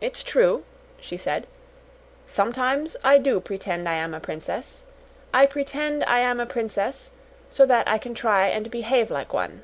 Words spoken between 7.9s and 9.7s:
can try and behave like one."